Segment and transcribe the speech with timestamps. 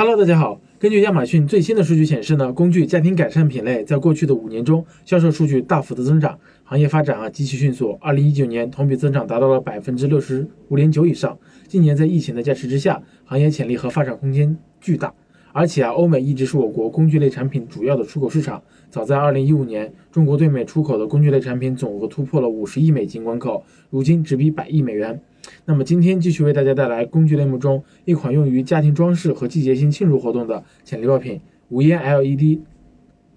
[0.00, 0.60] Hello，大家好。
[0.78, 7.98] 根据亚马逊最新的数据显示呢，工具家庭改善品类在过去的五年中销售数据大幅的增长，行业发展啊极其迅速。
[8.00, 11.36] 二零一九年同比增长达到了百分之六十五点九以上。
[11.66, 15.12] 今年在疫情的加持之下，行业潜力和发展空间巨大。
[15.52, 18.62] 而且啊，欧美一直是我国工具类产品主要的出口市场。
[18.90, 25.20] 早在二零一五年，中国对美出口的工具类产品总额突破了五十亿美金关口，如今直逼百亿美元。
[25.64, 32.60] 那么今天继续为大家带来工具类目中一款用于家庭装饰和季节性庆祝活动的潜力爆品——无烟 LED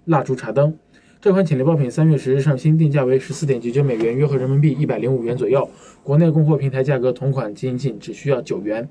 [0.04, 0.76] 蜡烛茶灯。
[1.20, 5.68] 这款潜力爆品三月十日上新，定价为十四点九九美元，约合人民币一百零五元左右。
[6.02, 8.88] 国内供货平台价格同款仅仅只需要九元。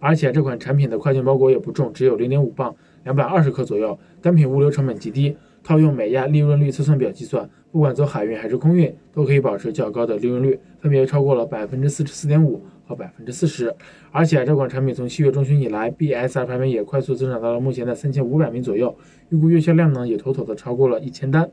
[0.00, 2.74] 而且这款产品的快件包裹也不重，只有零点五磅，
[3.04, 5.36] 两百二十克左右，单品物流成本极低。
[5.62, 13.74] 套用美亚利润率测算表计算，不管走海运还是空运，都可以保持较高的利润率，分别超过了百分之四十四点五和百分之四十。
[14.10, 18.96] 而且这款产品从七月中旬以来，BSR 排名也快速增长到了目前的三千五百名左右，
[19.28, 21.50] 预估月销量呢也妥妥的超过了一千单。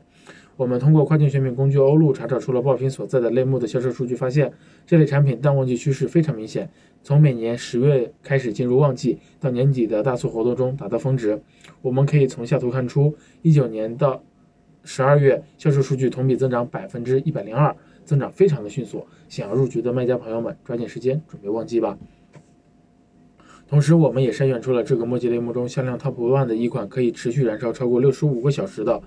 [0.58, 4.52] 我们通过跨境选品工具欧路查找出了爆品所在的类目的销售数据，发现
[4.84, 6.68] 这类产品淡旺季趋势非常明显。
[7.04, 11.40] 从每年十月开始进入旺季，到年底的大促活动中达到峰值。
[11.80, 14.20] 我们可以从下图看出，一九年到
[14.82, 19.06] 十二月销售数据同比增长百分之一百零二，增长非常的迅速。
[19.28, 21.96] 想要入局的卖家朋友们，抓紧时间准备旺季吧。
[23.68, 29.00] 同时，我们也筛选出了这个墨迹类目中销量 top one 的一款可以持续燃烧超过六十五个小时的。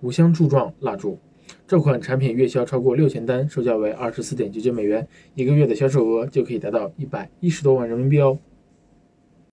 [0.00, 1.18] 无香柱状蜡烛，
[1.66, 8.38] 这款产品月销超过六千单，售价为二十四点九九美元，一个月的销售额就可以达到一百一十多万人民币哦。